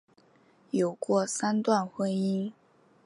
[0.71, 2.51] 有过三段婚姻。